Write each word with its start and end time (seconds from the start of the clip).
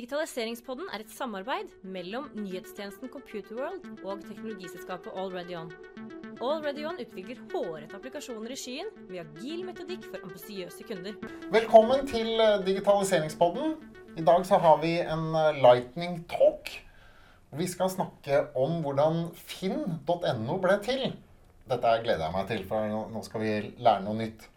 Digitaliseringspodden 0.00 0.86
er 0.96 1.02
et 1.02 1.10
samarbeid 1.12 1.74
mellom 1.84 2.30
nyhetstjenesten 2.32 3.10
Computerworld 3.12 3.82
og 4.00 4.22
teknologiselskapet 4.24 5.12
AlreadyOn. 5.12 5.68
AlreadyOn 6.40 7.02
utvikler 7.02 7.42
hårete 7.50 7.98
applikasjoner 7.98 8.54
i 8.54 8.56
skyen 8.56 8.88
med 9.10 9.20
agil 9.26 9.60
metodikk 9.66 10.06
for 10.06 10.24
ambisiøse 10.24 10.86
kunder. 10.88 11.18
Velkommen 11.52 12.08
til 12.08 12.32
eh, 12.40 12.62
digitaliseringspodden. 12.64 13.76
I 14.16 14.24
dag 14.24 14.48
så 14.48 14.62
har 14.64 14.80
vi 14.80 14.94
en 15.04 15.36
eh, 15.36 15.60
lightning 15.60 16.22
talk. 16.32 16.72
Vi 17.60 17.68
skal 17.68 17.92
snakke 17.92 18.46
om 18.56 18.80
hvordan 18.80 19.26
finn.no 19.36 20.60
ble 20.64 20.80
til. 20.86 21.10
Dette 21.68 21.96
gleder 22.06 22.24
jeg 22.24 22.38
meg 22.38 22.48
til, 22.54 22.64
for 22.72 23.04
nå 23.12 23.28
skal 23.28 23.44
vi 23.44 23.56
lære 23.76 24.00
noe 24.08 24.16
nytt. 24.24 24.48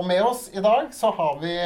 Og 0.00 0.08
med 0.08 0.24
oss 0.24 0.48
i 0.56 0.64
dag 0.64 0.94
så 0.96 1.12
har 1.12 1.42
vi 1.44 1.58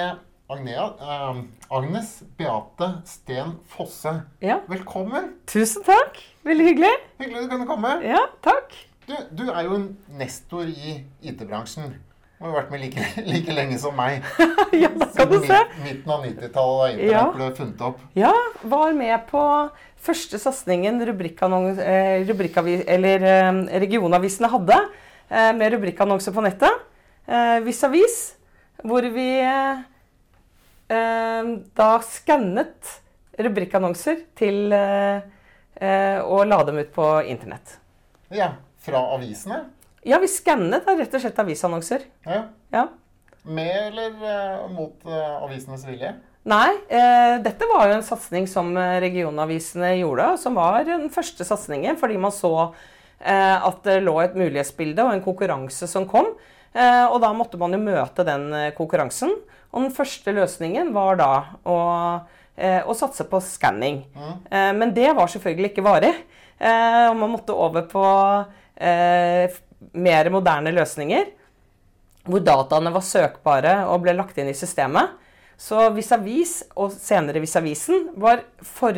Agnea, 0.48 0.84
eh, 1.00 1.42
Agnes 1.70 2.22
Beate 2.38 2.92
Sten 3.04 3.56
Fosse. 3.66 4.12
Ja. 4.40 4.60
Velkommen. 4.70 5.32
Tusen 5.50 5.82
takk. 5.82 6.20
Veldig 6.46 6.66
hyggelig. 6.68 6.92
Hyggelig 7.18 7.42
du 7.42 7.48
kunne 7.50 7.66
komme. 7.66 7.96
Ja, 8.06 8.20
takk. 8.46 8.70
Du, 9.08 9.14
du 9.34 9.48
er 9.50 9.64
jo 9.66 9.74
en 9.80 9.88
nestor 10.18 10.68
i 10.70 11.00
IT-bransjen. 11.26 11.96
Du 12.36 12.44
har 12.44 12.52
jo 12.52 12.56
vært 12.60 12.70
med 12.70 12.82
like, 12.84 13.08
like 13.32 13.56
lenge 13.58 13.78
som 13.82 13.96
meg. 13.98 14.22
Ja, 14.76 14.90
da 14.94 15.08
kan 15.16 15.30
du 15.32 15.40
se. 15.48 15.58
midten 15.82 16.10
av 16.14 16.22
90-tallet 16.26 16.54
da 16.54 16.88
Internett 16.92 17.10
Ja. 17.10 17.24
ble 17.34 17.50
funnet 17.58 17.82
opp. 17.88 18.00
Ja, 18.18 18.32
var 18.70 18.94
med 18.94 19.26
på 19.30 19.42
første 20.06 20.38
satsingen 20.38 21.00
eh, 21.82 22.22
eh, 23.26 23.78
regionavisene 23.82 24.50
hadde, 24.52 24.78
eh, 25.30 25.50
med 25.58 25.74
rubrikkannonser 25.74 26.34
på 26.36 26.44
nettet. 26.46 26.82
Eh, 27.26 27.58
Vis 27.66 27.82
hvor 28.86 29.02
vi 29.10 29.30
da 30.86 31.88
skannet 32.06 32.92
rubrikkannonser 33.42 34.20
til 34.38 34.72
å 34.72 36.38
eh, 36.40 36.46
la 36.48 36.60
dem 36.64 36.78
ut 36.78 36.92
på 36.94 37.06
internett. 37.28 37.78
Ja, 38.32 38.52
Fra 38.80 39.02
avisene. 39.16 39.64
Ja, 40.06 40.20
vi 40.22 40.28
skannet 40.30 40.86
da 40.86 40.94
rett 40.94 41.14
og 41.14 41.22
slett 41.22 41.38
avisannonser. 41.42 42.06
Ja. 42.26 42.44
Ja. 42.70 42.86
Med 43.46 43.74
eller 43.88 44.14
eh, 44.22 44.66
mot 44.70 45.02
eh, 45.06 45.36
avisenes 45.42 45.84
vilje? 45.86 46.12
Nei, 46.46 46.70
eh, 46.86 47.36
dette 47.42 47.66
var 47.66 47.88
jo 47.88 47.96
en 47.96 48.06
satsing 48.06 48.46
som 48.50 48.70
regionavisene 49.02 49.96
gjorde, 50.00 50.28
som 50.38 50.54
var 50.58 50.84
den 50.86 51.08
første 51.14 51.46
satsingen 51.46 51.98
fordi 51.98 52.20
man 52.22 52.34
så 52.34 52.52
eh, 53.18 53.56
at 53.58 53.82
det 53.86 54.00
lå 54.04 54.14
et 54.22 54.38
mulighetsbilde 54.38 55.02
og 55.02 55.16
en 55.16 55.24
konkurranse 55.24 55.90
som 55.90 56.06
kom. 56.10 56.35
Eh, 56.76 57.04
og 57.08 57.20
da 57.24 57.32
måtte 57.32 57.58
man 57.60 57.72
jo 57.72 57.80
møte 57.80 58.24
den 58.26 58.50
eh, 58.52 58.72
konkurransen. 58.76 59.32
Og 59.72 59.86
den 59.86 59.94
første 59.94 60.32
løsningen 60.36 60.92
var 60.94 61.18
da 61.20 61.30
å, 61.64 61.78
eh, 62.56 62.82
å 62.84 62.96
satse 62.96 63.26
på 63.28 63.40
skanning. 63.44 64.04
Mm. 64.16 64.78
men 64.78 64.92
det 64.96 65.10
var 65.16 65.28
selvfølgelig 65.28 65.72
ikke 65.72 65.84
varig. 65.84 66.12
Og 66.56 67.16
man 67.20 67.32
måtte 67.34 67.52
over 67.52 67.82
på 67.84 68.02
mer 69.92 70.30
moderne 70.32 70.72
løsninger 70.72 71.26
hvor 72.24 72.40
dataene 72.40 72.92
var 72.94 73.04
søkbare 73.04 73.74
og 73.90 74.00
ble 74.06 74.14
lagt 74.16 74.38
inn 74.40 74.48
i 74.48 74.56
systemet. 74.56 75.12
Så 75.60 75.90
vis-a-vis, 75.92 76.62
og 76.80 76.94
senere 76.96 77.42
Vis-a-Visen, 77.44 78.08
var 78.20 78.40
for, 78.64 78.96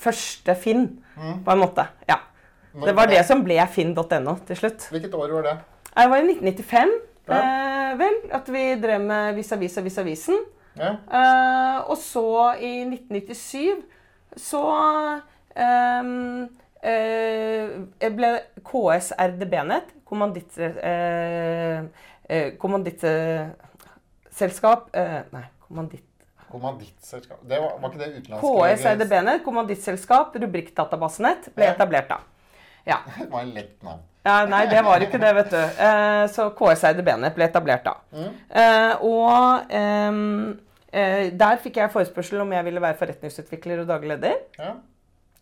første 0.00 0.56
Finn, 0.56 0.88
på 1.14 1.52
en 1.52 1.60
måte. 1.60 1.86
Ja. 2.08 2.22
Det 2.72 2.96
var 2.96 3.12
det 3.12 3.20
som 3.28 3.44
ble 3.44 3.60
finn.no 3.68 4.38
til 4.48 4.58
slutt. 4.58 4.88
Hvilket 4.94 5.16
år 5.20 5.36
var 5.36 5.48
det? 5.50 5.54
Det 5.96 6.08
var 6.10 6.16
i 6.16 6.20
1995 6.32 6.88
Ja. 7.28 7.34
eh, 7.36 7.98
vel, 7.98 8.14
at 8.32 8.48
vi 8.48 8.74
drev 8.82 9.00
med 9.00 9.34
Visavis 9.36 9.78
og 9.78 9.84
Visavisen. 9.84 10.38
Ja. 10.78 10.90
Eh, 11.12 11.80
og 11.90 11.96
så 11.98 12.54
i 12.58 12.84
1997 12.86 13.82
så 14.36 14.62
ehm, 15.56 16.48
eh, 16.82 17.68
ble 18.14 18.40
KS 18.64 19.12
RDB-nett, 19.18 19.84
kommanditt... 20.06 20.58
Eh, 20.58 21.78
eh, 22.30 22.52
kommandittselskap 22.58 24.88
eh, 24.96 25.20
Nei, 25.34 25.44
kommanditt... 25.66 26.04
Kommandittselskap. 26.50 27.38
Det 27.46 27.60
var, 27.62 27.76
var 27.78 27.88
ikke 27.92 27.98
det 28.02 28.08
utenlandske? 28.22 28.74
KS 28.74 28.84
RDB-nett, 28.96 29.44
kommandittselskap, 29.46 30.34
rubrikkdatabasenett, 30.42 31.42
ble 31.54 31.64
Ja. 31.68 31.72
etablert 31.76 32.08
da. 32.10 32.18
Ja. 32.86 32.96
Det 33.18 33.28
var 33.30 33.40
en 33.44 33.52
lett 33.54 33.82
navn. 33.86 34.02
Ja, 34.26 34.42
nei, 34.44 34.66
det 34.68 34.82
var 34.84 35.00
ikke 35.00 35.18
det, 35.20 35.30
vet 35.38 35.52
du. 35.54 35.60
Eh, 35.86 36.24
så 36.28 36.50
KSIDB-nett 36.56 37.36
ble 37.38 37.46
etablert 37.48 37.86
da. 37.86 37.94
Eh, 38.12 39.04
og 39.06 39.70
eh, 39.72 41.30
der 41.40 41.60
fikk 41.62 41.78
jeg 41.80 41.92
forespørsel 41.94 42.42
om 42.44 42.52
jeg 42.52 42.66
ville 42.66 42.82
være 42.84 42.98
forretningsutvikler 43.00 43.80
og 43.84 43.88
daglig 43.88 44.12
leder. 44.16 44.42
Ja. 44.60 44.74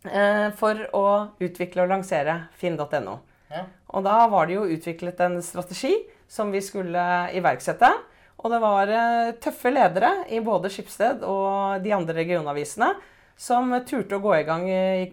eh, 0.07 0.45
for 0.55 0.79
å 0.95 1.03
utvikle 1.43 1.83
og 1.83 1.91
lansere 1.91 2.37
finn.no. 2.61 3.17
Ja. 3.51 3.65
Og 3.91 4.05
da 4.05 4.21
var 4.31 4.47
det 4.47 4.55
jo 4.55 4.69
utviklet 4.69 5.19
en 5.25 5.39
strategi 5.43 5.95
som 6.29 6.51
vi 6.53 6.61
skulle 6.63 7.03
iverksette. 7.35 7.89
Og 8.39 8.53
det 8.53 8.61
var 8.63 8.91
tøffe 9.43 9.73
ledere 9.73 10.13
i 10.31 10.39
både 10.39 10.69
Skipsted 10.71 11.25
og 11.27 11.81
de 11.83 11.91
andre 11.91 12.15
regionavisene 12.21 12.93
som 13.35 13.73
turte 13.83 14.15
å 14.15 14.23
gå 14.23 14.37
i 14.37 14.45
gang 14.47 14.63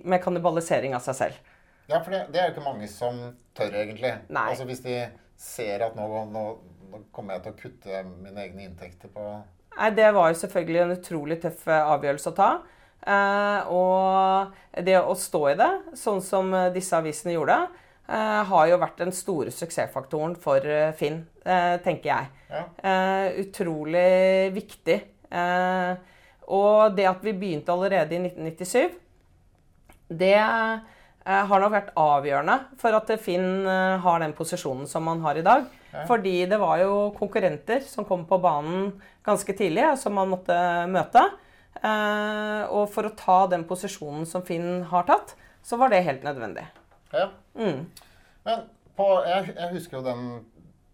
med 0.06 0.22
kannibalisering 0.22 0.94
av 0.94 1.02
seg 1.02 1.16
selv. 1.18 1.40
Ja, 1.86 2.00
for 2.00 2.10
det, 2.10 2.24
det 2.34 2.40
er 2.40 2.48
jo 2.48 2.56
ikke 2.56 2.66
mange 2.66 2.88
som 2.90 3.18
tør, 3.56 3.74
egentlig. 3.82 4.12
Nei. 4.28 4.46
Altså 4.50 4.66
Hvis 4.68 4.82
de 4.84 4.96
ser 5.38 5.84
at 5.86 5.98
nå, 5.98 6.06
nå, 6.32 6.44
nå 6.90 7.02
kommer 7.14 7.36
jeg 7.36 7.44
til 7.44 7.52
å 7.52 7.60
kutte 7.60 8.02
mine 8.08 8.42
egne 8.46 8.66
inntekter 8.70 9.12
på 9.12 9.26
Nei, 9.76 9.90
Det 9.92 10.08
var 10.16 10.30
jo 10.32 10.38
selvfølgelig 10.40 10.80
en 10.82 10.94
utrolig 10.96 11.36
tøff 11.42 11.66
eh, 11.68 11.90
avgjørelse 11.94 12.30
å 12.32 12.36
ta. 12.36 12.50
Eh, 13.06 13.72
og 13.76 14.80
det 14.86 14.96
å 14.98 15.16
stå 15.20 15.42
i 15.50 15.58
det, 15.60 15.68
sånn 16.00 16.22
som 16.24 16.48
eh, 16.56 16.70
disse 16.74 16.96
avisene 16.96 17.34
gjorde, 17.36 17.58
eh, 18.08 18.40
har 18.48 18.70
jo 18.70 18.78
vært 18.80 19.04
den 19.04 19.12
store 19.14 19.52
suksessfaktoren 19.52 20.38
for 20.40 20.64
eh, 20.64 20.94
Finn, 20.96 21.20
eh, 21.44 21.76
tenker 21.84 22.08
jeg. 22.08 22.32
Ja. 22.48 22.64
Eh, 22.88 23.26
utrolig 23.44 24.54
viktig. 24.56 24.98
Eh, 25.28 25.92
og 26.56 26.96
det 26.96 27.06
at 27.10 27.22
vi 27.26 27.36
begynte 27.36 27.74
allerede 27.76 28.16
i 28.16 28.22
1997, 28.24 28.96
det 30.16 30.38
har 31.26 31.60
nok 31.62 31.72
vært 31.74 31.88
avgjørende 31.98 32.54
for 32.78 32.94
at 32.94 33.10
Finn 33.22 33.66
eh, 33.66 33.96
har 34.04 34.20
den 34.22 34.34
posisjonen 34.36 34.86
som 34.86 35.04
man 35.08 35.20
har 35.24 35.36
i 35.40 35.44
dag. 35.46 35.66
Fordi 36.06 36.44
det 36.50 36.58
var 36.60 36.76
jo 36.82 37.10
konkurrenter 37.16 37.80
som 37.88 38.04
kom 38.04 38.26
på 38.28 38.36
banen 38.42 38.90
ganske 39.24 39.54
tidlig, 39.56 39.86
som 39.98 40.12
man 40.14 40.28
måtte 40.28 40.54
møte. 40.92 41.22
Eh, 41.80 42.62
og 42.68 42.90
for 42.92 43.08
å 43.08 43.14
ta 43.16 43.38
den 43.52 43.64
posisjonen 43.68 44.26
som 44.28 44.44
Finn 44.46 44.82
har 44.90 45.06
tatt, 45.08 45.34
så 45.66 45.78
var 45.80 45.90
det 45.90 46.04
helt 46.06 46.26
nødvendig. 46.26 46.66
Ja. 47.14 47.30
Mm. 47.58 47.86
Men 48.46 48.66
på, 48.96 49.08
jeg, 49.26 49.54
jeg 49.56 49.72
husker 49.74 49.98
jo 49.98 50.04
den 50.06 50.28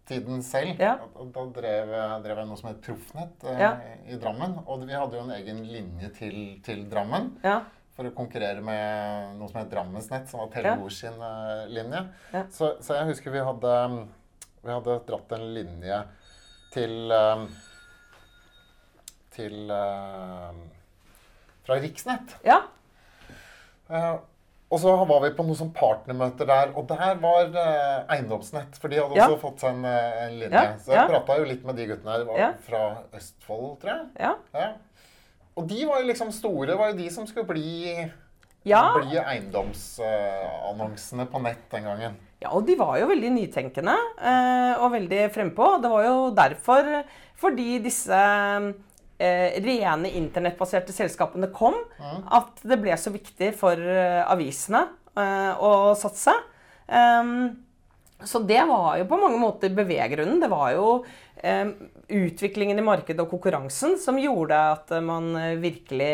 tiden 0.09 0.41
selv. 0.43 0.79
Ja. 0.81 0.95
Da 1.35 1.45
drev, 1.55 1.93
drev 2.23 2.41
jeg 2.41 2.49
noe 2.49 2.59
som 2.59 2.71
het 2.71 2.81
Proffnett 2.83 3.45
eh, 3.47 3.61
Ja. 3.61 3.71
i 4.09 4.17
Drammen. 4.19 4.57
Og 4.65 4.83
vi 4.87 4.95
hadde 4.97 5.19
jo 5.19 5.23
en 5.27 5.35
egen 5.37 5.61
linje 5.69 6.09
til, 6.17 6.37
til 6.65 6.87
Drammen. 6.91 7.33
Ja. 7.45 7.61
For 7.93 8.09
å 8.09 8.13
konkurrere 8.17 8.61
med 8.65 9.35
noe 9.37 9.51
som 9.51 9.59
het 9.61 9.69
Drammensnett, 9.69 10.25
som 10.31 10.41
var 10.41 10.49
Telenor 10.55 10.93
sin 10.93 11.19
eh, 11.21 11.65
linje. 11.69 11.99
Ja. 12.33 12.41
Så, 12.49 12.71
så 12.81 12.97
jeg 12.97 13.11
husker 13.11 13.33
vi 13.35 13.43
hadde, 13.45 13.73
vi 14.63 14.71
hadde 14.73 14.95
dratt 15.07 15.35
en 15.37 15.45
linje 15.53 15.99
til 16.73 17.13
eh, 17.13 17.43
Til 19.33 19.69
eh, 19.73 20.61
Fra 21.65 21.77
Riksnett. 21.81 22.37
ja. 22.45 22.61
Og 24.73 24.79
så 24.81 24.89
var 25.05 25.19
vi 25.21 25.29
på 25.37 25.43
noen 25.45 25.57
sånn 25.59 25.73
partnermøter 25.75 26.47
der, 26.49 26.71
og 26.79 26.87
der 26.89 27.19
var 27.21 27.45
eh, 27.61 28.15
Eiendomsnett. 28.15 28.73
For 28.81 28.89
de 28.89 28.97
hadde 29.03 29.19
også 29.21 29.37
fått 29.43 29.61
seg 29.61 29.75
en, 29.77 29.85
en 29.85 30.33
linje. 30.39 30.63
Så 30.81 30.95
jeg 30.95 30.97
ja. 30.97 31.03
prata 31.11 31.35
jo 31.37 31.45
litt 31.45 31.61
med 31.67 31.77
de 31.77 31.85
guttene 31.91 32.15
her. 32.15 32.23
Var 32.25 32.55
fra 32.65 32.81
Østfold, 33.19 33.75
tror 33.83 33.91
jeg. 33.93 34.07
ja. 34.57 34.71
Og 35.55 35.67
de 35.69 35.85
var 35.85 35.99
jo 36.01 36.07
liksom 36.09 36.31
store. 36.33 36.77
Var 36.79 36.87
jo 36.93 36.97
de 36.97 37.09
som 37.13 37.27
skulle 37.29 37.47
bli, 37.49 38.09
Ja. 38.65 38.93
bli 38.97 39.17
eiendomsannonsene 39.19 41.25
på 41.29 41.41
nett 41.43 41.69
den 41.71 41.83
gangen. 41.83 42.15
Ja, 42.43 42.49
og 42.51 42.65
de 42.67 42.75
var 42.75 42.97
jo 42.99 43.07
veldig 43.07 43.29
nytenkende 43.31 43.93
eh, 44.19 44.73
og 44.83 44.91
veldig 44.91 45.29
frempå. 45.31 45.77
Det 45.83 45.89
var 45.91 46.03
jo 46.07 46.31
derfor, 46.35 46.89
fordi 47.39 47.77
disse 47.83 48.17
eh, 49.19 49.61
rene 49.63 50.09
internettbaserte 50.19 50.91
selskapene 50.95 51.47
kom, 51.55 51.75
at 52.31 52.59
det 52.67 52.81
ble 52.83 52.97
så 52.99 53.11
viktig 53.13 53.53
for 53.55 53.73
eh, 53.79 54.23
avisene 54.27 54.87
å 55.13 55.93
satse. 55.95 56.33
Ehm, 56.89 57.53
så 58.25 58.39
det 58.47 58.61
var 58.69 58.97
jo 58.99 59.05
på 59.09 59.19
mange 59.21 59.39
måter 59.41 59.69
beveggrunnen. 59.75 60.39
Det 60.43 60.49
var 60.51 60.71
jo 60.75 60.87
eh, 61.43 61.65
utviklingen 62.09 62.79
i 62.79 62.85
markedet 62.85 63.19
og 63.23 63.31
konkurransen 63.33 63.97
som 64.01 64.19
gjorde 64.21 64.59
at 64.73 64.91
eh, 64.91 65.01
man 65.03 65.31
eh, 65.39 65.55
virkelig 65.61 66.13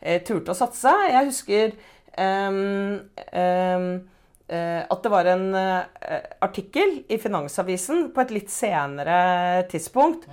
eh, 0.00 0.22
turte 0.26 0.52
å 0.54 0.58
satse. 0.58 0.92
Jeg 1.10 1.28
husker 1.30 1.72
ehm, 2.18 3.10
eh, 3.32 4.82
at 4.92 5.02
det 5.04 5.10
var 5.12 5.28
en 5.32 5.46
eh, 5.56 6.18
artikkel 6.44 6.98
i 7.08 7.16
Finansavisen 7.22 8.10
på 8.12 8.20
et 8.24 8.34
litt 8.34 8.50
senere 8.52 9.62
tidspunkt 9.70 10.26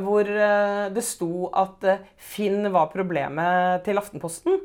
hvor 0.00 0.26
eh, 0.26 0.88
det 0.94 1.02
sto 1.06 1.48
at 1.58 1.86
eh, 1.86 2.02
Finn 2.18 2.66
var 2.74 2.90
problemet 2.92 3.84
til 3.86 3.98
Aftenposten 4.00 4.58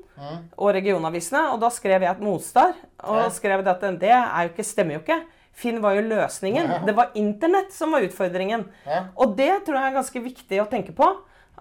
og 0.58 0.69
regionavisene. 0.78 1.48
Og 1.54 1.62
da 1.63 1.69
skrev 1.74 2.06
jeg 2.06 2.12
et 2.16 2.22
motstar. 2.25 2.75
Og 3.06 3.24
Ja. 3.24 3.30
skrev 3.34 3.63
det 3.66 3.74
at 3.75 3.86
det 4.01 4.12
er 4.13 4.46
jo 4.48 4.54
ikke, 4.54 4.66
stemmer 4.66 4.98
jo 4.98 5.01
ikke. 5.04 5.22
Finn 5.56 5.80
var 5.84 5.96
jo 5.96 6.04
løsningen. 6.10 6.68
Ja. 6.68 6.81
Det 6.84 6.96
var 6.98 7.16
internett 7.16 7.72
som 7.74 7.96
var 7.96 8.04
utfordringen. 8.04 8.68
Ja. 8.84 9.06
Og 9.16 9.38
det 9.38 9.54
tror 9.66 9.80
jeg 9.80 9.88
er 9.88 9.96
ganske 9.96 10.22
viktig 10.25 10.62
å 10.62 10.68
tenke 10.72 10.96
på. 10.96 11.07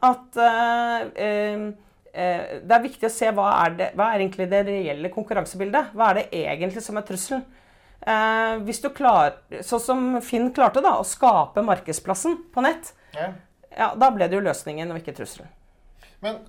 At 0.05 0.39
uh, 0.41 1.05
uh, 1.15 1.67
uh, 2.11 2.43
det 2.59 2.75
er 2.75 2.83
viktig 2.83 3.07
å 3.07 3.13
se 3.15 3.31
hva 3.37 3.53
er, 3.61 3.77
det, 3.79 3.91
hva 3.95 4.11
er 4.11 4.25
egentlig 4.25 4.49
det 4.51 4.65
reelle 4.67 5.13
konkurransebildet. 5.15 5.95
Hva 5.95 6.11
er 6.11 6.21
det 6.21 6.27
egentlig 6.43 6.83
som 6.85 6.99
er 6.99 7.07
trusselen? 7.07 7.47
Hvis 8.67 8.83
du 8.85 8.91
klar, 8.93 9.39
Sånn 9.65 9.81
som 9.81 10.01
Finn 10.21 10.51
klarte 10.53 10.83
da, 10.85 10.99
å 11.01 11.07
skape 11.09 11.63
markedsplassen 11.65 12.35
på 12.53 12.61
nett, 12.67 12.91
Ja. 13.17 13.31
ja, 13.71 13.87
da 13.97 14.11
ble 14.13 14.27
det 14.29 14.37
jo 14.37 14.43
løsningen 14.45 14.93
og 14.93 14.99
ikke 15.01 15.15
trusselen. 15.17 15.49
Men 16.21 16.43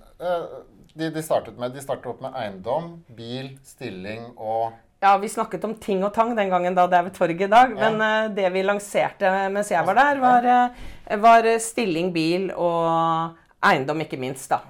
de, 0.92 1.08
de 1.14 1.22
startet 1.24 1.56
med 1.56 1.72
De 1.72 1.80
startet 1.80 2.10
opp 2.10 2.20
med 2.20 2.36
eiendom, 2.36 2.90
bil, 3.08 3.54
stilling 3.64 4.34
og 4.36 4.76
Ja, 5.00 5.16
Vi 5.20 5.28
snakket 5.28 5.64
om 5.64 5.74
ting 5.80 6.04
og 6.04 6.14
tang 6.14 6.32
den 6.36 6.50
gangen 6.50 6.74
da 6.74 6.86
det 6.88 6.98
er 6.98 7.08
ved 7.08 7.16
torget 7.16 7.46
i 7.46 7.50
dag. 7.52 7.74
Ja. 7.76 7.90
Men 7.90 8.00
eh, 8.00 8.30
det 8.36 8.52
vi 8.54 8.62
lanserte 8.64 9.32
mens 9.52 9.70
jeg 9.70 9.84
var 9.86 9.98
der, 9.98 10.22
var, 10.22 10.48
eh, 10.52 11.18
var 11.20 11.50
stilling, 11.60 12.12
bil 12.14 12.48
og 12.54 13.36
eiendom, 13.66 14.00
ikke 14.06 14.18
minst. 14.20 14.48
da. 14.50 14.62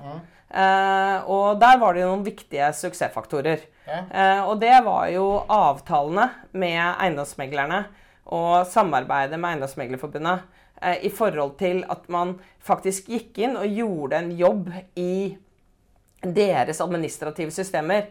Eh, 0.51 1.31
og 1.31 1.61
der 1.63 1.79
var 1.79 1.95
det 1.95 2.03
jo 2.03 2.11
noen 2.11 2.27
viktige 2.27 2.73
suksessfaktorer. 2.75 3.65
Ja. 3.87 4.03
Uh, 4.11 4.49
og 4.51 4.61
det 4.61 4.75
var 4.83 5.07
jo 5.15 5.25
avtalene 5.53 6.27
med 6.59 6.81
eiendomsmeglerne 6.83 7.85
og 8.35 8.67
samarbeidet 8.67 9.39
med 9.39 9.53
Eiendomsmeglerforbundet 9.53 10.43
uh, 10.83 10.97
i 11.07 11.11
forhold 11.15 11.55
til 11.61 11.85
at 11.93 12.09
man 12.11 12.35
faktisk 12.67 13.13
gikk 13.13 13.39
inn 13.47 13.55
og 13.59 13.71
gjorde 13.71 14.19
en 14.19 14.33
jobb 14.35 14.73
i 14.99 15.37
deres 16.27 16.83
administrative 16.83 17.55
systemer. 17.55 18.09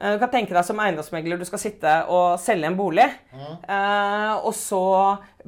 Eh, 0.00 0.12
Du 0.14 0.18
kan 0.22 0.30
tenke 0.32 0.54
deg 0.56 0.64
som 0.64 0.80
eiendomsmegler 0.80 1.38
du 1.38 1.44
skal 1.44 1.60
sitte 1.62 1.94
og 2.08 2.38
selge 2.40 2.66
en 2.70 2.76
bolig. 2.78 3.06
Eh, 3.36 4.34
og 4.40 4.52
så 4.56 4.82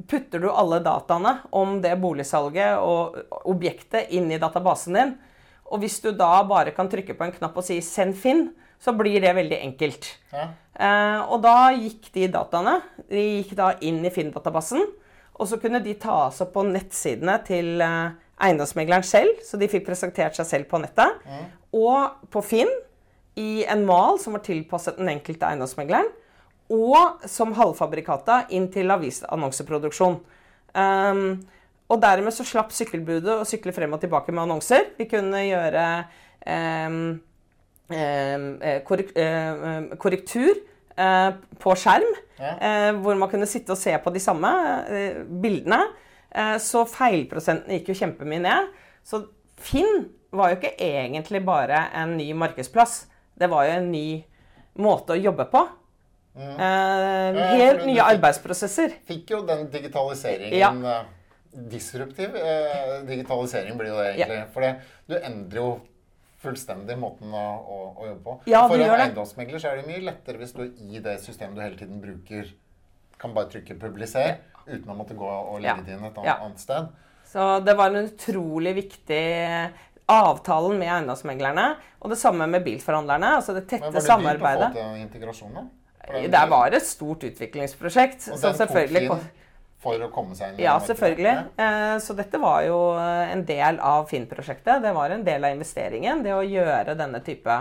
putter 0.07 0.39
du 0.43 0.49
alle 0.51 0.79
dataene 0.85 1.39
om 1.51 1.79
det 1.81 1.95
boligsalget 2.01 2.77
og 2.79 3.17
objektet 3.49 4.11
inn 4.13 4.31
i 4.31 4.37
databasen 4.41 4.93
din. 4.99 5.15
Og 5.73 5.79
hvis 5.81 5.99
du 6.03 6.11
da 6.13 6.43
bare 6.45 6.71
kan 6.75 6.89
trykke 6.91 7.15
på 7.17 7.25
en 7.25 7.31
knapp 7.33 7.57
og 7.57 7.63
si 7.65 7.79
'send 7.81 8.13
Finn', 8.15 8.51
så 8.79 8.91
blir 8.91 9.21
det 9.21 9.33
veldig 9.35 9.59
enkelt. 9.63 10.17
Ja. 10.33 10.47
Eh, 10.75 11.21
og 11.31 11.41
da 11.41 11.71
gikk 11.71 12.11
de 12.13 12.27
dataene 12.27 12.81
de 13.09 13.43
gikk 13.43 13.55
da 13.55 13.73
inn 13.81 14.05
i 14.05 14.09
Finn-databasen. 14.09 14.81
Og 15.39 15.47
så 15.47 15.57
kunne 15.59 15.79
de 15.83 15.93
tas 15.95 16.41
opp 16.41 16.53
på 16.53 16.63
nettsidene 16.63 17.43
til 17.45 17.81
eh, 17.81 18.11
eiendomsmegleren 18.39 19.03
selv, 19.03 19.39
så 19.41 19.57
de 19.57 19.67
fikk 19.67 19.85
presentert 19.85 20.35
seg 20.35 20.45
selv 20.45 20.65
på 20.69 20.77
nettet. 20.81 21.15
Og 21.73 22.11
på 22.29 22.43
Finn 22.43 22.69
i 23.39 23.63
en 23.65 23.85
mal 23.85 24.19
som 24.21 24.35
var 24.35 24.43
tilpasset 24.45 24.99
den 24.99 25.09
enkelte 25.13 25.47
eiendomsmegleren. 25.49 26.09
Og 26.73 27.25
som 27.29 27.53
halvfabrikata 27.57 28.45
inn 28.55 28.69
til 28.73 28.91
avisannonseproduksjon. 28.93 30.19
Um, 30.73 31.25
og 31.91 32.01
dermed 32.01 32.33
så 32.33 32.45
slapp 32.47 32.71
sykkelbudet 32.73 33.35
å 33.35 33.45
sykle 33.47 33.73
frem 33.75 33.93
og 33.93 34.01
tilbake 34.01 34.33
med 34.33 34.45
annonser. 34.45 34.93
Vi 34.97 35.05
kunne 35.11 35.43
gjøre 35.45 35.83
um, 36.47 37.01
um, 37.91 38.47
korrekt, 38.87 38.87
korrek 38.87 39.11
eh, 39.19 39.97
korrektur 40.01 40.53
uh, 40.97 41.35
på 41.61 41.75
skjerm, 41.77 42.15
Ja. 42.39 42.55
uh, 42.57 43.01
hvor 43.03 43.19
man 43.19 43.29
kunne 43.29 43.49
sitte 43.49 43.75
og 43.75 43.77
se 43.77 43.93
på 44.01 44.13
de 44.13 44.23
samme 44.23 44.49
bildene. 45.43 45.83
Så 46.57 46.81
feilprosenten 46.89 47.75
gikk 47.75 47.91
jo 47.91 47.95
kjempemye 47.99 48.41
ned. 48.41 48.71
Så 49.05 49.19
Finn 49.61 50.07
var 50.33 50.49
jo 50.49 50.55
ikke 50.57 50.71
egentlig 50.81 51.43
bare 51.45 51.91
en 51.93 52.15
ny 52.17 52.31
markedsplass. 52.33 53.03
Det 53.37 53.47
var 53.49 53.65
jo 53.65 53.71
en 53.79 53.91
ny 53.91 54.23
måte 54.77 55.13
å 55.15 55.19
jobbe 55.21 55.45
på. 55.51 55.63
Eh, 56.35 57.39
helt 57.57 57.85
nye 57.85 57.95
fikk- 58.01 58.15
arbeidsprosesser. 58.15 58.93
Fikk 59.05 59.29
jo 59.35 59.41
den 59.45 59.67
digitaliseringen 59.69 60.59
Ja. 60.59 60.99
eh, 61.01 61.05
Disruptiv 61.53 62.35
eh, 62.35 63.03
digitalisering 63.05 63.77
blir 63.77 63.91
jo 63.91 63.97
det 64.01 64.15
egentlig. 64.15 64.39
For 64.53 64.61
det, 64.61 64.71
du 65.07 65.13
endrer 65.19 65.59
jo 65.59 65.67
fullstendig 66.41 66.95
måten 66.97 67.29
å, 67.31 67.43
å, 67.61 67.77
å 68.01 68.07
jobbe 68.07 68.23
på. 68.25 68.33
Ja, 68.49 68.63
For 68.67 68.81
en 68.81 68.89
eiendomsmegler 68.89 69.61
så 69.61 69.69
er 69.69 69.75
det 69.77 69.85
mye 69.87 70.01
lettere 70.01 70.39
hvis 70.41 70.55
du 70.57 70.63
i 70.65 70.97
det 70.99 71.19
systemet 71.21 71.55
du 71.55 71.61
hele 71.61 71.77
tiden 71.77 72.01
bruker, 72.01 72.49
kan 73.21 73.35
bare 73.35 73.51
trykke 73.53 73.77
'publiser' 73.77 74.39
uten 74.65 74.89
å 74.89 74.97
måtte 74.97 75.13
gå 75.15 75.29
og 75.29 75.61
legge 75.61 75.77
Ja. 75.77 75.83
det 75.85 75.93
inn 75.93 76.03
et 76.09 76.17
Ja. 76.25 76.37
annet 76.41 76.59
sted. 76.59 76.87
Så 77.29 77.63
det 77.63 77.77
var 77.77 77.93
en 77.93 78.07
utrolig 78.09 78.73
viktig 78.75 79.69
avtalen 80.09 80.77
med 80.79 80.87
eiendomsmeglerne. 80.89 81.75
Og 82.01 82.09
det 82.11 82.17
samme 82.19 82.47
med 82.47 82.63
bilforhandlerne. 82.65 83.35
Altså 83.37 83.53
det 83.55 83.67
tette 83.69 84.01
samarbeidet. 84.03 84.73
Men 84.73 84.73
var 84.73 84.73
det 84.73 84.73
dyrt 84.73 84.75
å 84.75 84.89
få 84.89 84.95
til 84.95 85.05
integrasjon, 85.07 85.53
da? 85.53 85.63
Det 86.27 86.49
var 86.51 86.75
et 86.75 86.83
stort 86.85 87.23
utviklingsprosjekt. 87.23 88.27
og 88.33 88.37
Så 88.41 88.51
selvfølgelig 88.57 89.07
tok 89.07 89.19
Finn 89.23 89.39
For 89.83 89.99
å 89.99 90.09
komme 90.15 90.35
seg 90.35 90.53
inn 90.53 90.59
Ja, 90.63 90.77
selvfølgelig. 90.79 91.35
Eh, 91.59 91.97
Så 91.99 92.15
dette 92.15 92.39
var 92.39 92.61
jo 92.63 92.77
eh, 92.97 93.31
en 93.33 93.43
del 93.45 93.79
av 93.79 94.07
Finn-prosjektet. 94.09 94.81
Det 94.81 94.93
var 94.95 95.09
en 95.11 95.23
del 95.23 95.43
av 95.43 95.51
investeringen, 95.55 96.23
det 96.23 96.31
å 96.35 96.43
gjøre 96.43 96.95
denne 96.95 97.19
type, 97.23 97.57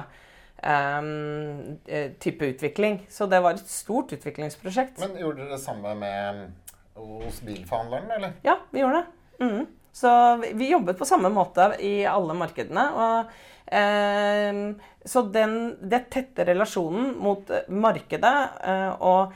eh, 0.62 2.12
type 2.22 2.46
utvikling. 2.54 3.00
Så 3.10 3.26
det 3.30 3.40
var 3.42 3.54
et 3.58 3.66
stort 3.68 4.12
utviklingsprosjekt. 4.14 4.98
Men 5.02 5.16
gjorde 5.18 5.42
dere 5.42 5.56
det 5.56 5.60
samme 5.62 5.94
med 5.98 6.52
hos 6.94 7.40
bilforhandleren, 7.40 8.10
eller? 8.10 8.32
Ja, 8.44 8.58
vi 8.70 8.80
gjorde 8.80 9.02
det. 9.02 9.46
Mhm. 9.46 9.66
Så 9.92 10.10
vi- 10.54 10.70
jobbet 10.72 10.98
på 10.98 11.04
samme 11.08 11.28
måte 11.32 11.66
i 11.84 12.04
alle 12.08 12.34
markedene. 12.34 12.84
Og, 12.96 13.32
eh, 13.66 14.74
så 15.04 15.22
den, 15.32 15.76
den 15.82 16.04
tette 16.10 16.46
relasjonen 16.48 17.16
mot 17.20 17.50
markedet, 17.68 18.34
eh, 18.64 18.90
og 19.02 19.32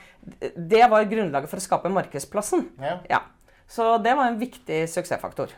det 0.56 0.84
var 0.90 1.04
grunnlaget 1.10 1.48
for 1.50 1.60
å 1.60 1.66
skape 1.66 1.92
markedsplassen. 1.92 2.68
Ja. 2.80 2.98
Ja. 3.10 3.20
Så 3.68 3.96
det 4.02 4.14
var 4.16 4.28
en 4.30 4.38
viktig 4.40 4.84
suksessfaktor. 4.88 5.50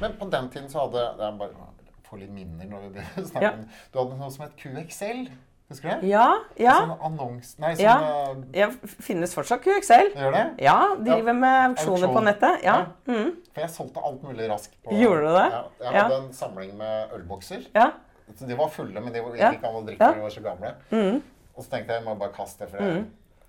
Men 0.00 0.12
på 0.20 0.28
den 0.30 0.48
tiden 0.50 0.68
så 0.68 0.84
hadde 0.86 1.04
det 1.18 1.28
er 1.28 1.38
bare 1.38 1.70
Få 2.04 2.18
litt 2.20 2.30
minner 2.30 2.66
når 2.68 2.90
vi 2.92 3.00
snakker 3.24 3.42
Ja. 3.42 3.52
Du 3.92 3.98
hadde 3.98 4.18
noe 4.20 4.30
som 4.30 4.44
het 4.44 4.56
QXL. 4.60 5.22
Husker 5.70 5.88
du 5.88 6.00
det? 6.02 6.08
Ja, 6.12 6.26
ja. 6.60 6.74
Sånn 6.84 6.98
annons... 7.08 7.54
Nei, 7.58 7.70
sånn 7.74 7.84
Ja. 7.84 7.96
eh, 8.30 8.58
ja 8.60 8.66
finnes 9.00 9.32
fortsatt 9.34 9.62
QXL. 9.64 10.10
Gjør 10.14 10.32
det? 10.36 10.42
Ja, 10.62 10.94
driver 11.00 11.32
med 11.38 11.70
auksjoner 11.70 12.12
på 12.12 12.22
nettet. 12.26 12.62
Ja. 12.66 12.74
Mm. 13.08 13.30
For 13.54 13.60
jeg 13.64 13.70
solgte 13.72 14.02
alt 14.04 14.22
mulig 14.22 14.48
raskt. 14.50 14.74
På, 14.84 14.92
Gjorde 15.00 15.22
du 15.24 15.32
det? 15.38 15.46
Ja, 15.54 15.62
jeg 15.80 15.92
Ja. 15.94 16.02
hadde 16.02 16.18
en 16.26 16.32
samling 16.32 16.74
med 16.76 17.12
ølbokser. 17.16 17.66
ja. 17.74 17.92
Så 18.34 18.46
de 18.48 18.54
var 18.56 18.68
fulle, 18.72 19.00
men 19.00 19.12
de 19.12 19.20
var- 19.20 19.36
Ja. 19.36 19.50
gikk 19.52 19.58
ikke 19.60 19.68
an 19.68 19.74
å 19.74 19.86
drikke, 19.86 20.00
Ja. 20.00 20.12
de 20.12 20.20
var 20.20 20.30
så 20.30 20.42
gamle. 20.42 20.74
Mm. 20.90 21.22
Og 21.56 21.64
så 21.64 21.68
tenkte 21.70 21.88
jeg 21.92 22.02
jeg 22.02 22.04
må 22.04 22.18
bare 22.18 22.32
kaste 22.32 22.58
det, 22.58 22.70
for 22.70 22.78
jeg, 22.78 23.04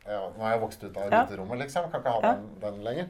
ja, 0.08 0.20
nå 0.38 0.40
har 0.42 0.52
jeg 0.52 0.62
vokst 0.62 0.84
ut 0.84 0.98
av 0.98 1.10
ruterommet, 1.10 1.60
liksom. 1.60 1.84
Jeg 1.84 1.92
kan 1.92 2.02
ikke 2.02 2.12
ha 2.12 2.20
Ja. 2.22 2.34
den, 2.34 2.50
den 2.62 2.84
lenger. 2.84 3.08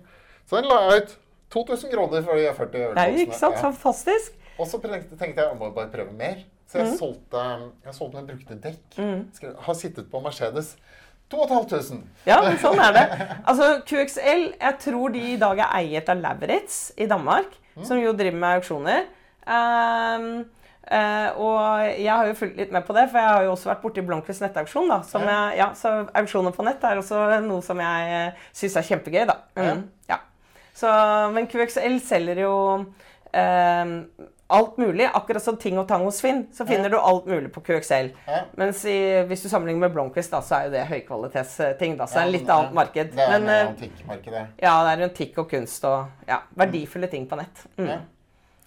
Så 0.48 0.62
den 0.62 0.70
la 0.70 0.90
jeg 0.92 1.02
ut. 1.04 1.18
2000 1.50 1.92
kroner 1.92 2.24
for 2.24 2.36
de 2.36 2.54
40 2.54 2.76
er 2.82 2.90
ølboksene. 2.94 3.18
jo 3.18 3.26
ikke 3.26 3.34
sant? 3.34 3.56
Ja. 3.56 3.62
Fantastisk. 3.72 4.32
Og 4.60 4.68
så 4.68 4.80
tenkte 4.82 5.20
jeg 5.20 5.36
jeg 5.36 5.58
må 5.60 5.74
bare 5.74 5.88
prøve 5.90 6.12
mer. 6.14 6.38
Så 6.76 6.82
Mm. 6.82 6.90
jeg 6.92 6.98
solgte, 7.00 7.44
jeg 7.86 7.94
solgte 7.96 8.20
meg 8.22 8.28
brukte 8.28 8.56
dekk. 8.62 8.98
Skrev, 9.34 9.56
har 9.64 9.74
sittet 9.80 10.10
på 10.12 10.20
Mercedes. 10.22 10.76
2500. 11.30 12.04
Ja, 12.28 12.42
men 12.44 12.58
sånn 12.62 12.78
er 12.84 12.92
det. 12.94 13.06
Altså, 13.50 13.70
QXL, 13.88 14.44
jeg 14.62 14.76
tror 14.84 15.14
de 15.16 15.22
i 15.34 15.38
dag 15.42 15.58
er 15.64 15.72
eiet 15.80 16.10
av 16.14 16.20
Lauritz 16.22 16.92
i 17.02 17.08
Danmark, 17.10 17.56
som 17.84 17.98
jo 17.98 18.12
driver 18.14 18.38
med 18.38 18.60
auksjoner. 18.60 19.08
Um, 19.48 20.28
uh, 20.92 21.30
og 21.42 21.82
jeg 21.98 22.12
har 22.12 22.28
jo 22.30 22.36
fulgt 22.38 22.58
litt 22.62 22.72
med 22.76 22.86
på 22.86 22.94
det, 22.94 23.08
for 23.10 23.18
jeg 23.22 23.32
har 23.32 23.44
jo 23.48 23.56
også 23.56 23.72
vært 23.72 23.82
borti 23.82 24.04
Blomkvist 24.06 24.42
nettauksjon. 24.46 24.88
da, 24.90 25.02
som 25.02 25.22
Ja. 25.26 25.50
jeg, 25.50 25.58
ja, 25.64 25.68
Så 25.74 25.96
auksjoner 26.14 26.52
på 26.54 26.64
nett 26.64 26.84
er 26.84 26.98
også 27.02 27.42
noe 27.42 27.62
som 27.66 27.78
jeg 27.80 28.30
uh, 28.36 28.46
syns 28.54 28.76
er 28.78 28.82
kjempegøy, 28.92 29.26
da. 29.28 29.38
Mm, 29.58 29.84
ja. 30.10 30.20
Så, 30.76 30.88
men 31.34 31.48
QXL 31.48 32.00
selger 32.04 32.42
jo 32.44 32.86
ehm, 33.34 34.06
alt 34.48 34.78
mulig. 34.78 35.08
Akkurat 35.14 35.42
som 35.44 35.58
Ting 35.58 35.78
og 35.82 35.88
Tang 35.90 36.04
hos 36.06 36.20
Finn, 36.22 36.44
så 36.54 36.66
finner 36.68 36.90
du 36.94 36.98
alt 37.00 37.26
mulig 37.26 37.52
på 37.54 37.62
QXL. 37.66 38.12
Ja. 38.28 38.42
Mens 38.60 38.84
i, 38.86 38.98
hvis 39.30 39.42
du 39.46 39.50
sammenligner 39.50 39.88
med 39.88 39.94
Blomkvist, 39.96 40.32
da, 40.32 40.42
så 40.46 40.56
er 40.60 40.68
jo 40.68 40.74
det 40.76 40.84
høykvalitetsting. 40.92 41.98
da, 41.98 42.06
Så 42.06 42.20
det 42.20 42.22
er 42.22 42.26
Ja, 42.26 42.32
litt 42.38 42.50
annet 42.54 42.74
marked. 42.78 43.12
Det 43.16 43.24
er 43.26 43.40
Men 43.40 43.50
eh, 43.50 43.68
antikkmarked, 43.72 44.32
det. 44.34 44.44
ja, 44.62 44.76
det 44.86 44.92
er 45.00 45.08
antikk 45.10 45.38
og 45.42 45.50
kunst 45.50 45.84
og 45.90 46.28
ja, 46.28 46.40
verdifulle 46.56 47.08
ting 47.12 47.26
på 47.30 47.36
nett. 47.42 47.66
Mm. 47.78 47.88
Ja. 47.90 48.00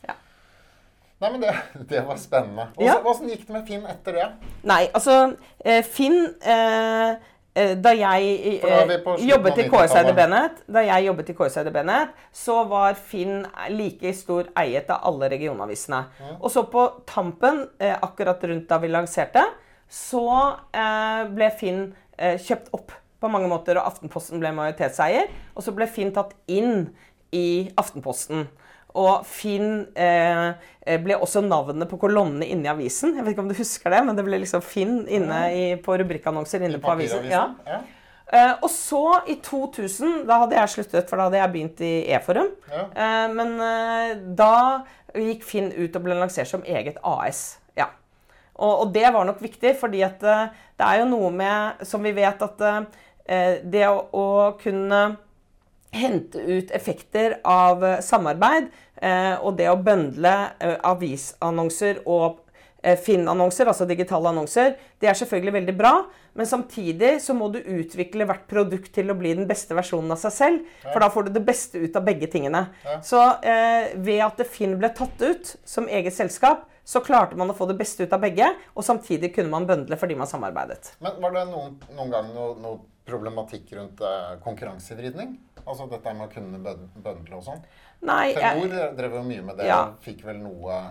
Ja. 0.09 0.15
Nei, 1.21 1.31
men 1.33 1.41
det, 1.43 1.55
det 1.95 2.05
var 2.07 2.17
spennende. 2.17 2.69
Hvordan, 2.77 3.29
Ja. 3.29 3.35
gikk 3.35 3.47
det 3.47 3.55
med 3.61 3.67
Finn 3.67 3.87
etter 3.87 4.13
det? 4.19 4.29
Nei, 4.65 4.85
altså 4.95 5.37
eh, 5.65 5.83
Finn 5.87 6.21
eh, 6.43 7.17
Da 7.83 7.93
jeg 7.97 8.59
For 8.62 8.71
da 8.71 8.97
eh, 9.17 9.25
jobbet 9.29 9.59
i 9.62 9.67
KSID 9.73 10.11
Bennett, 10.17 10.61
da 10.71 10.83
jeg 10.87 11.09
jobbet 11.09 11.33
i 11.33 11.37
KSID 11.38 11.71
Bennett, 11.75 12.12
så 12.35 12.61
var 12.71 12.99
Finn 12.99 13.43
like 13.75 14.12
stor 14.15 14.50
eiet 14.59 14.91
av 14.95 15.03
alle 15.11 15.31
regionavisene. 15.33 16.05
Og 16.38 16.50
så 16.55 16.65
på 16.71 16.85
tampen, 17.09 17.65
eh, 17.81 17.97
akkurat 17.97 18.45
rundt 18.50 18.69
da 18.71 18.79
vi 18.83 18.93
lanserte, 18.93 19.43
så 19.88 20.29
eh, 20.77 21.25
ble 21.35 21.50
Finn 21.59 21.83
eh, 22.19 22.37
kjøpt 22.38 22.73
opp 22.77 22.95
på 23.19 23.31
mange 23.33 23.50
måter, 23.50 23.81
og 23.81 23.88
Aftenposten 23.91 24.38
ble 24.43 24.53
majoritetseier. 24.55 25.31
Og 25.57 25.65
så 25.67 25.75
ble 25.75 25.88
Finn 25.91 26.12
tatt 26.15 26.37
inn 26.47 26.91
i 27.35 27.71
Aftenposten. 27.81 28.47
Og 28.99 29.26
Finn 29.28 29.85
eh, 29.99 30.99
ble 31.05 31.19
også 31.19 31.43
navnet 31.45 31.90
på 31.90 32.00
kolonnene 32.00 32.49
inne 32.49 32.67
i 32.67 32.73
avisen. 32.73 33.14
Jeg 33.17 33.25
vet 33.25 33.35
ikke 33.35 33.45
om 33.45 33.52
du 33.52 33.59
husker 33.59 33.95
det, 33.95 34.02
men 34.07 34.19
det 34.19 34.25
ble 34.26 34.40
liksom 34.43 34.64
Finn 34.64 35.05
inne 35.07 35.45
i, 35.55 35.64
på 35.83 35.97
rubrikkannonser 36.00 36.64
inne 36.67 36.81
på 36.83 36.93
avisen. 36.95 37.28
Ja. 37.31 37.45
Ja. 37.69 37.83
Eh, 38.28 38.55
og 38.61 38.69
så, 38.73 39.02
i 39.31 39.38
2000, 39.45 40.25
da 40.28 40.43
hadde 40.43 40.59
jeg 40.59 40.75
sluttet, 40.75 41.09
for 41.09 41.17
da 41.17 41.28
hadde 41.28 41.40
jeg 41.40 41.52
begynt 41.55 41.85
i 41.85 41.93
E-forum. 42.12 42.50
Ja. 42.69 42.85
Eh, 42.93 43.28
men 43.33 43.55
eh, 43.64 44.11
da 44.37 44.55
gikk 45.17 45.47
Finn 45.49 45.71
ut 45.73 45.97
og 45.97 46.05
ble 46.05 46.19
lansert 46.19 46.50
som 46.50 46.64
eget 46.69 47.00
AS. 47.07 47.61
Ja. 47.78 47.88
Og, 48.59 48.73
og 48.73 48.93
det 48.97 49.07
var 49.14 49.25
nok 49.28 49.40
viktig, 49.45 49.76
fordi 49.81 50.02
at 50.05 50.25
eh, 50.26 50.50
det 50.78 50.90
er 50.90 51.00
jo 51.00 51.09
noe 51.11 51.31
med 51.35 51.81
Som 51.88 52.05
vi 52.07 52.12
vet 52.14 52.43
at 52.45 52.61
eh, 52.67 53.57
det 53.64 53.87
å, 53.88 54.02
å 54.12 54.26
kunne 54.61 55.00
hente 55.90 56.38
ut 56.38 56.71
effekter 56.76 57.38
av 57.49 57.85
eh, 57.85 58.00
samarbeid 58.05 58.69
eh, 58.69 58.73
og 59.43 59.57
det 59.59 59.69
å 59.71 59.78
bøndle 59.78 60.35
eh, 60.59 60.76
avisannonser 60.88 62.02
og 62.07 62.40
eh, 62.83 62.99
Finn-annonser, 62.99 63.71
altså 63.71 63.87
digitale 63.88 64.33
annonser, 64.33 64.75
det 64.99 65.11
er 65.11 65.19
selvfølgelig 65.19 65.55
veldig 65.61 65.76
bra. 65.78 65.93
Men 66.38 66.47
samtidig 66.47 67.17
så 67.23 67.35
må 67.35 67.49
du 67.50 67.59
utvikle 67.59 68.26
hvert 68.28 68.47
produkt 68.50 68.93
til 68.95 69.11
å 69.11 69.17
bli 69.19 69.35
den 69.35 69.49
beste 69.50 69.75
versjonen 69.75 70.14
av 70.14 70.21
seg 70.23 70.35
selv. 70.35 70.75
For 70.87 71.02
da 71.02 71.11
får 71.11 71.26
du 71.26 71.33
det 71.35 71.45
beste 71.47 71.83
ut 71.83 71.97
av 71.99 72.05
begge 72.07 72.31
tingene. 72.31 72.69
Så 73.07 73.23
eh, 73.43 73.95
ved 73.99 74.23
at 74.26 74.43
Finn 74.50 74.76
ble 74.78 74.93
tatt 74.95 75.25
ut 75.25 75.55
som 75.67 75.90
eget 75.90 76.14
selskap, 76.14 76.69
så 76.88 77.02
klarte 77.05 77.37
man 77.37 77.50
å 77.52 77.57
få 77.57 77.67
det 77.69 77.76
beste 77.76 78.07
ut 78.07 78.14
av 78.17 78.23
begge, 78.23 78.47
og 78.73 78.87
samtidig 78.87 79.35
kunne 79.35 79.52
man 79.52 79.67
bøndle 79.69 79.99
fordi 80.00 80.14
man 80.17 80.31
samarbeidet. 80.31 80.95
Men 81.05 81.19
var 81.21 81.35
det 81.35 81.43
noen, 81.50 81.75
noen 81.93 82.14
gang 82.14 82.31
noe, 82.33 82.55
noe 82.62 82.78
problematikk 83.09 83.73
rundt 83.79 84.00
eh, 84.05 84.35
konkurransevridning? 84.45 85.37
Altså 85.67 85.88
dette 85.91 86.12
med 86.17 86.29
å 86.29 86.33
kunne 86.33 86.61
bøndle 87.05 87.37
og 87.41 87.45
sånn? 87.49 87.62
Nei, 88.09 88.33
jeg- 88.33 88.41
Telenor 88.43 88.93
drev 88.97 89.17
jo 89.19 89.23
mye 89.27 89.43
med 89.49 89.57
det, 89.59 89.67
Ja. 89.67 89.81
og 89.88 89.99
fikk 90.05 90.23
vel 90.25 90.38
noe 90.45 90.83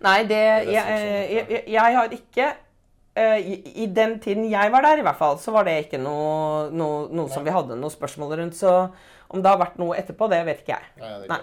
Nei, 0.00 0.22
det 0.28 0.38
jeg, 0.38 0.66
jeg, 0.72 1.48
jeg, 1.50 1.62
jeg 1.72 1.94
har 1.96 2.08
ikke 2.12 2.46
eh, 3.16 3.36
i, 3.40 3.54
I 3.84 3.86
den 3.86 4.18
tiden 4.20 4.48
jeg 4.50 4.72
var 4.72 4.82
der, 4.84 4.98
i 4.98 5.04
hvert 5.06 5.16
fall, 5.20 5.38
så 5.40 5.52
var 5.52 5.64
det 5.68 5.76
ikke 5.86 6.00
noe, 6.00 6.70
noe, 6.72 7.06
noe 7.12 7.28
som 7.32 7.44
vi 7.44 7.50
hadde 7.54 7.76
noe 7.80 7.90
spørsmål 7.92 8.34
rundt. 8.40 8.56
Så 8.58 8.72
om 9.28 9.40
det 9.42 9.48
har 9.50 9.58
vært 9.60 9.78
noe 9.80 9.96
etterpå, 9.96 10.28
det 10.32 10.42
vet 10.48 10.60
ikke 10.64 10.76
jeg. 10.76 10.90
Nei, 11.00 11.12
det 11.22 11.28
Nei. 11.32 11.38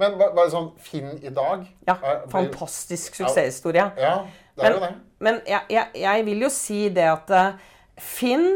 Men 0.00 0.16
ba- 0.18 0.30
bare 0.32 0.48
sånn 0.50 0.70
Finn 0.80 1.10
i 1.22 1.28
dag 1.28 1.66
Ja, 1.86 1.94
er- 2.02 2.22
Fantastisk 2.32 3.14
suksesshistorie. 3.20 3.90
Ja, 4.00 4.14
det 4.56 4.64
er 4.64 4.72
jo 4.74 4.80
det. 4.80 4.94
Men 5.20 5.40
jeg, 5.46 5.60
jeg, 5.68 5.86
jeg 6.00 6.24
vil 6.30 6.40
jo 6.46 6.48
si 6.48 6.88
det 6.88 7.04
at 7.10 7.30
eh, 7.36 7.52
Finn 8.00 8.46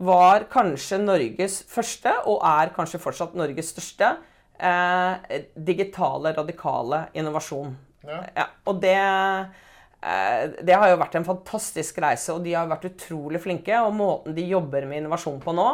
var 0.00 0.46
kanskje 0.52 0.98
Norges 1.02 1.60
første, 1.68 2.12
og 2.30 2.40
er 2.46 2.72
kanskje 2.76 3.00
fortsatt 3.02 3.36
Norges 3.36 3.72
største, 3.74 4.14
eh, 4.58 5.38
digitale, 5.56 6.32
radikale 6.36 7.06
innovasjon. 7.14 7.76
Ja. 8.00 8.46
og 8.64 8.78
det 8.80 8.96
eh, 8.96 10.44
Det 10.64 10.72
har 10.72 10.88
jo 10.88 10.96
vært 10.96 11.18
en 11.18 11.26
fantastisk 11.26 11.98
reise, 12.00 12.32
og 12.32 12.44
de 12.44 12.54
har 12.56 12.68
vært 12.70 12.88
utrolig 12.88 13.42
flinke. 13.44 13.76
Og 13.84 13.92
måten 13.94 14.34
de 14.34 14.46
jobber 14.48 14.86
med 14.88 15.02
innovasjon 15.02 15.40
på 15.40 15.52
nå, 15.52 15.66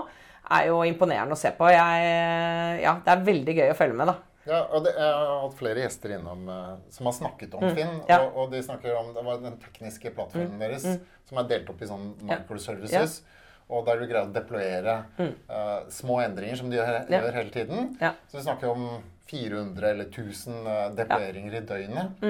er 0.50 0.66
jo 0.70 0.80
imponerende 0.86 1.34
å 1.34 1.38
se 1.38 1.52
på. 1.54 1.68
Jeg, 1.70 2.80
ja, 2.82 2.96
det 3.04 3.12
er 3.14 3.28
veldig 3.28 3.54
gøy 3.60 3.70
å 3.70 3.78
følge 3.78 3.98
med, 3.98 4.10
da. 4.10 4.16
Ja, 4.46 4.60
og 4.70 4.84
det, 4.86 4.92
Jeg 4.94 5.14
har 5.14 5.40
hatt 5.42 5.56
flere 5.58 5.82
gjester 5.82 6.12
innom 6.18 6.44
eh, 6.50 6.74
som 6.94 7.06
har 7.10 7.16
snakket 7.16 7.54
om 7.58 7.64
Finn. 7.74 7.96
Mm, 7.96 8.02
ja. 8.10 8.18
Mm, 8.22 8.26
Og, 8.26 8.36
og 8.42 8.52
de 8.54 8.60
snakker 8.62 8.98
om 8.98 9.14
det 9.14 9.24
var 9.26 9.40
den 9.42 9.56
tekniske 9.62 10.12
plattformen 10.14 10.60
deres 10.62 10.86
som 11.26 11.40
er 11.42 11.48
delt 11.50 11.70
opp 11.72 11.82
i 11.82 11.88
sånn 11.90 12.12
microservices. 12.26 13.20
Og 13.68 13.82
der 13.86 13.98
du 13.98 14.06
greier 14.06 14.28
å 14.28 14.32
deployere 14.32 14.92
eh, 15.18 15.86
små 15.90 16.20
endringer 16.22 16.56
som 16.60 16.70
de 16.70 16.76
gjør, 16.78 17.00
Mm. 17.02 17.10
Ja. 17.10 17.20
gjør 17.24 17.32
hele 17.40 17.50
tiden. 17.50 17.96
Ja. 18.00 18.12
Så 18.30 18.38
vi 18.38 18.42
snakker 18.46 18.68
om 18.70 19.02
400 19.26 19.88
eller 19.90 20.04
1000 20.06 20.66
uh, 20.66 20.94
deployeringer 20.94 21.54
i 21.58 21.60
døgnet. 21.66 22.20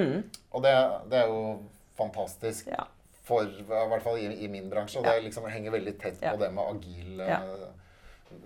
Og 0.56 0.62
det, 0.64 0.72
det 1.12 1.18
er 1.20 1.26
jo 1.28 1.42
fantastisk. 1.98 2.66
Mm. 2.70 2.72
Ja. 2.78 2.86
For, 3.26 3.42
I 3.44 3.64
hvert 3.66 4.02
fall 4.06 4.16
i, 4.22 4.30
i 4.46 4.48
min 4.48 4.70
bransje. 4.70 4.98
Og 5.00 5.04
det 5.04 5.18
liksom 5.26 5.44
henger 5.50 5.74
veldig 5.76 5.96
tett 6.00 6.22
Ja. 6.24 6.32
på 6.32 6.40
det 6.40 6.48
med 6.56 6.64
agil 6.72 7.20
uh, 7.20 7.28
Ja. 7.28 7.40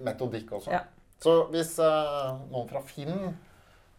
metodikk 0.03 0.51
også. 0.59 0.73
Ja. 0.75 0.81
Så 1.21 1.35
hvis 1.53 1.75
eh, 1.79 2.29
noen 2.51 2.69
fra 2.71 2.81
Finn 2.89 3.11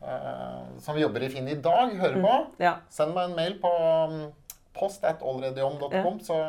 eh, 0.01 0.62
som 0.81 0.98
jobber 0.98 1.21
i 1.21 1.29
Finn 1.29 1.48
i 1.48 1.55
dag, 1.62 1.91
hører 2.00 2.17
på, 2.24 2.31
Ja. 2.63 2.75
send 2.89 3.13
meg 3.13 3.29
en 3.29 3.36
mail 3.38 3.60
på 3.62 3.69
um, 4.10 4.31
post 4.74 5.03
at 5.05 5.21
allreadyon.com, 5.21 6.17
så, 6.25 6.39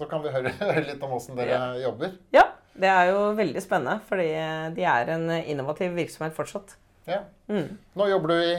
så 0.00 0.08
kan 0.10 0.24
vi 0.24 0.32
høre, 0.34 0.54
høre 0.64 0.86
litt 0.88 1.04
om 1.06 1.12
åssen 1.20 1.38
dere 1.38 1.76
jobber. 1.84 2.16
ja. 2.36 2.46
Det 2.80 2.88
er 2.88 3.10
jo 3.10 3.24
veldig 3.36 3.60
spennende, 3.60 3.98
fordi 4.08 4.28
de 4.76 4.84
er 4.88 5.08
en 5.12 5.24
innovativ 5.42 5.90
virksomhet 5.98 6.32
fortsatt. 6.32 6.76
Ja. 7.10 7.18
Mm. 7.50 7.74
Nå 7.98 8.06
jobber 8.08 8.30
du 8.30 8.36
i 8.40 8.52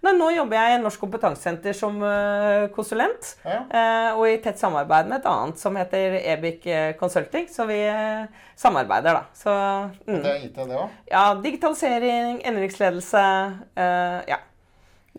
Nei, 0.00 0.12
nå 0.16 0.30
jobber 0.32 0.56
jeg 0.56 0.76
i 0.76 0.80
Norsk 0.80 1.02
kompetansesenter 1.02 1.74
som 1.76 1.98
eh, 2.06 2.68
konsulent. 2.72 3.34
Ja. 3.44 3.58
eh, 3.68 4.10
og 4.16 4.22
i 4.30 4.38
tett 4.40 4.60
samarbeid 4.60 5.10
med 5.10 5.18
et 5.18 5.26
annet 5.28 5.60
som 5.60 5.76
heter 5.76 6.16
Ebic 6.22 6.64
eh, 6.72 6.92
Consulting. 7.00 7.48
Så 7.52 7.66
vi 7.68 7.76
eh, 7.84 8.22
samarbeider, 8.60 9.18
da. 9.18 9.24
Så 9.36 9.56
mm. 10.06 10.22
Det 10.24 10.30
er 10.30 10.46
IT, 10.46 10.56
det 10.56 10.78
òg? 10.80 10.94
ja, 11.10 11.24
digitalisering, 11.44 12.40
endringsledelse. 12.48 13.24
eh, 13.76 14.20
ja. 14.30 14.40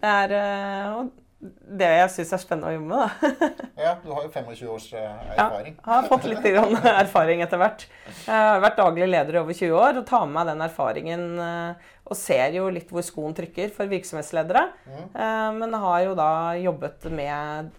Det 0.02 0.16
er 0.24 0.34
eh, 0.40 0.96
og 0.98 1.12
det 1.42 1.88
jeg 1.90 2.10
syns 2.14 2.34
er 2.36 2.42
spennende 2.42 2.70
å 2.70 2.76
jobbe 2.76 2.90
med, 2.92 3.02
da. 3.02 3.50
Ja, 3.82 3.94
du 4.04 4.12
har 4.14 4.26
jo 4.28 4.30
25 4.30 4.68
års 4.70 4.88
erfaring. 4.94 5.78
Ja, 5.80 5.88
har 5.96 6.10
fått 6.10 6.28
litt 6.30 6.46
erfaring 6.46 7.42
etter 7.42 7.62
hvert. 7.62 7.88
Jeg 8.28 8.30
har 8.30 8.62
vært 8.62 8.78
daglig 8.78 9.08
leder 9.10 9.38
i 9.38 9.42
over 9.42 9.58
20 9.58 9.74
år 9.80 10.02
og 10.02 10.06
tar 10.10 10.28
med 10.28 10.36
meg 10.38 10.52
den 10.52 10.62
erfaringen 10.68 11.24
eh, 11.42 11.90
og 12.12 12.20
ser 12.20 12.54
jo 12.58 12.68
litt 12.74 12.92
hvor 12.94 13.06
skoen 13.06 13.34
trykker 13.38 13.72
for 13.74 13.90
virksomhetsledere. 13.90 14.68
Mm. 14.86 15.60
Men 15.62 15.78
har 15.80 16.02
jo 16.04 16.16
da 16.20 16.32
jobbet 16.60 17.08
med, 17.16 17.72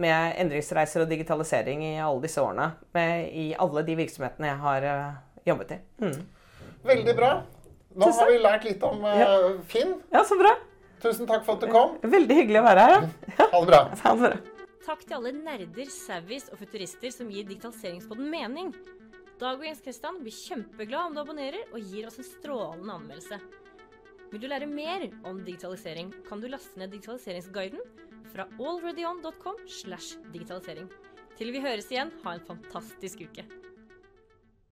med 0.00 0.40
endringsreiser 0.40 1.02
og 1.04 1.10
digitalisering 1.10 1.82
i 1.88 1.94
alle 1.98 2.22
disse 2.22 2.40
årene. 2.40 2.70
Med, 2.96 3.26
I 3.34 3.46
alle 3.58 3.82
de 3.88 3.96
virksomhetene 3.98 4.52
jeg 4.52 4.62
har 4.64 4.86
eh, 4.92 5.18
jobbet 5.50 5.74
i. 5.74 5.80
Mm. 6.06 6.20
Veldig 6.86 7.16
bra. 7.18 7.32
Nå 7.98 8.12
har 8.14 8.30
vi 8.30 8.38
lært 8.38 8.66
litt 8.68 8.84
om 8.86 9.02
eh, 9.10 9.48
Finn. 9.68 9.96
Ja, 10.14 10.22
så 10.24 10.38
bra. 10.38 10.54
Tusen 11.00 11.28
takk 11.28 11.44
for 11.46 11.56
at 11.56 11.64
du 11.64 11.72
kom. 11.72 11.96
Veldig 12.04 12.36
hyggelig 12.42 12.60
å 12.60 12.66
være 12.66 12.86
her. 12.86 13.06
Ja. 13.38 13.46
Ha 13.52 13.60
det 13.60 13.68
bra. 13.72 13.82
Ha 14.04 14.14
det 14.16 14.26
bra. 14.26 14.56
Takk 14.84 15.04
til 15.04 15.16
alle 15.18 15.32
nerder, 15.36 15.90
savvies 15.92 16.48
og 16.50 16.58
futurister 16.60 17.12
som 17.14 17.28
gir 17.30 17.46
digitaliseringspodden 17.48 18.28
mening. 18.32 18.72
Dag 19.40 19.60
og 19.60 19.64
Jens 19.64 19.80
Kristian 19.84 20.18
blir 20.20 20.34
kjempeglad 20.34 21.10
om 21.10 21.16
du 21.16 21.20
abonnerer 21.22 21.70
og 21.70 21.80
gir 21.80 22.08
oss 22.08 22.18
en 22.20 22.26
strålende 22.26 22.96
anmeldelse. 22.96 23.38
Vil 24.30 24.42
du 24.42 24.48
lære 24.50 24.68
mer 24.70 25.06
om 25.26 25.40
digitalisering, 25.46 26.12
kan 26.26 26.42
du 26.42 26.48
laste 26.50 26.80
ned 26.80 26.92
digitaliseringsguiden 26.92 27.80
fra 28.30 28.46
alreadyon.com 28.60 29.64
slash 29.66 30.20
digitalisering. 30.34 30.90
Til 31.38 31.54
vi 31.54 31.62
høres 31.64 31.88
igjen, 31.90 32.12
ha 32.24 32.36
en 32.36 32.44
fantastisk 32.46 33.24
uke. 33.24 33.46